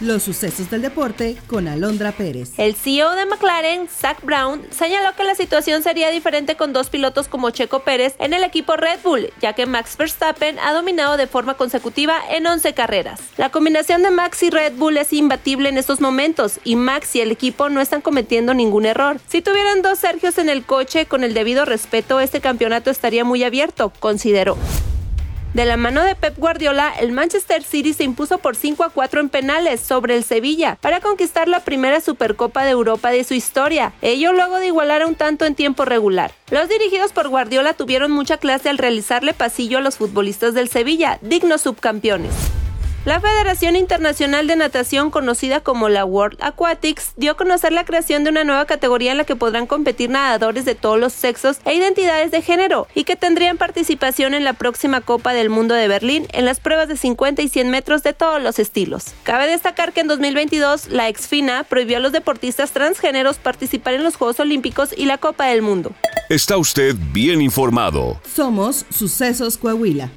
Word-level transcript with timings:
Los 0.00 0.24
sucesos 0.24 0.68
del 0.68 0.82
deporte 0.82 1.38
con 1.46 1.68
Alondra 1.68 2.12
Pérez. 2.12 2.50
El 2.58 2.74
CEO 2.74 3.12
de 3.12 3.24
McLaren, 3.24 3.88
Zach 3.88 4.22
Brown, 4.22 4.62
señaló 4.68 5.16
que 5.16 5.24
la 5.24 5.34
situación 5.34 5.82
sería 5.82 6.10
diferente 6.10 6.54
con 6.54 6.74
dos 6.74 6.90
pilotos 6.90 7.28
como 7.28 7.48
Checo 7.48 7.80
Pérez 7.80 8.14
en 8.18 8.34
el 8.34 8.44
equipo 8.44 8.76
Red 8.76 8.98
Bull, 9.02 9.32
ya 9.40 9.54
que 9.54 9.64
Max 9.64 9.96
Verstappen 9.96 10.58
ha 10.58 10.74
dominado 10.74 11.16
de 11.16 11.26
forma 11.26 11.54
consecutiva 11.54 12.18
en 12.28 12.46
11 12.46 12.74
carreras. 12.74 13.20
La 13.38 13.48
combinación 13.48 14.02
de 14.02 14.10
Max 14.10 14.42
y 14.42 14.50
Red 14.50 14.74
Bull 14.74 14.98
es 14.98 15.14
imbatible 15.14 15.70
en 15.70 15.78
estos 15.78 16.02
momentos 16.02 16.60
y 16.62 16.76
Max 16.76 17.16
y 17.16 17.22
el 17.22 17.30
equipo 17.30 17.70
no 17.70 17.80
están 17.80 18.02
cometiendo 18.02 18.52
ningún 18.52 18.84
error. 18.84 19.18
Si 19.28 19.40
tuvieran 19.40 19.80
dos 19.80 19.98
Sergios 19.98 20.36
en 20.36 20.50
el 20.50 20.62
coche 20.66 21.06
con 21.06 21.24
el 21.24 21.32
debido 21.32 21.64
respeto, 21.64 22.20
este 22.20 22.42
campeonato 22.42 22.90
estaría 22.90 23.24
muy 23.24 23.44
abierto, 23.44 23.90
consideró. 23.98 24.58
De 25.56 25.64
la 25.64 25.78
mano 25.78 26.04
de 26.04 26.14
Pep 26.14 26.36
Guardiola, 26.36 26.92
el 27.00 27.12
Manchester 27.12 27.62
City 27.62 27.94
se 27.94 28.04
impuso 28.04 28.36
por 28.36 28.56
5 28.56 28.84
a 28.84 28.90
4 28.90 29.20
en 29.22 29.30
penales 29.30 29.80
sobre 29.80 30.14
el 30.14 30.22
Sevilla 30.22 30.76
para 30.82 31.00
conquistar 31.00 31.48
la 31.48 31.60
primera 31.60 32.02
Supercopa 32.02 32.62
de 32.62 32.72
Europa 32.72 33.10
de 33.10 33.24
su 33.24 33.32
historia, 33.32 33.94
ello 34.02 34.34
luego 34.34 34.58
de 34.58 34.66
igualar 34.66 35.00
a 35.00 35.06
un 35.06 35.14
tanto 35.14 35.46
en 35.46 35.54
tiempo 35.54 35.86
regular. 35.86 36.30
Los 36.50 36.68
dirigidos 36.68 37.12
por 37.12 37.30
Guardiola 37.30 37.72
tuvieron 37.72 38.12
mucha 38.12 38.36
clase 38.36 38.68
al 38.68 38.76
realizarle 38.76 39.32
pasillo 39.32 39.78
a 39.78 39.80
los 39.80 39.96
futbolistas 39.96 40.52
del 40.52 40.68
Sevilla, 40.68 41.18
dignos 41.22 41.62
subcampeones. 41.62 42.34
La 43.06 43.20
Federación 43.20 43.76
Internacional 43.76 44.48
de 44.48 44.56
Natación, 44.56 45.12
conocida 45.12 45.60
como 45.60 45.88
la 45.88 46.04
World 46.04 46.38
Aquatics, 46.42 47.12
dio 47.16 47.30
a 47.30 47.36
conocer 47.36 47.72
la 47.72 47.84
creación 47.84 48.24
de 48.24 48.30
una 48.30 48.42
nueva 48.42 48.64
categoría 48.64 49.12
en 49.12 49.18
la 49.18 49.22
que 49.22 49.36
podrán 49.36 49.68
competir 49.68 50.10
nadadores 50.10 50.64
de 50.64 50.74
todos 50.74 50.98
los 50.98 51.12
sexos 51.12 51.58
e 51.64 51.76
identidades 51.76 52.32
de 52.32 52.42
género 52.42 52.88
y 52.96 53.04
que 53.04 53.14
tendrían 53.14 53.58
participación 53.58 54.34
en 54.34 54.42
la 54.42 54.54
próxima 54.54 55.02
Copa 55.02 55.34
del 55.34 55.50
Mundo 55.50 55.76
de 55.76 55.86
Berlín 55.86 56.26
en 56.32 56.44
las 56.44 56.58
pruebas 56.58 56.88
de 56.88 56.96
50 56.96 57.42
y 57.42 57.48
100 57.48 57.70
metros 57.70 58.02
de 58.02 58.12
todos 58.12 58.42
los 58.42 58.58
estilos. 58.58 59.04
Cabe 59.22 59.46
destacar 59.46 59.92
que 59.92 60.00
en 60.00 60.08
2022 60.08 60.88
la 60.88 61.08
exfina 61.08 61.62
prohibió 61.62 61.98
a 61.98 62.00
los 62.00 62.10
deportistas 62.10 62.72
transgéneros 62.72 63.38
participar 63.38 63.94
en 63.94 64.02
los 64.02 64.16
Juegos 64.16 64.40
Olímpicos 64.40 64.90
y 64.96 65.04
la 65.04 65.18
Copa 65.18 65.46
del 65.46 65.62
Mundo. 65.62 65.92
Está 66.28 66.56
usted 66.56 66.96
bien 67.12 67.40
informado. 67.40 68.20
Somos 68.34 68.84
Sucesos 68.90 69.58
Coahuila. 69.58 70.10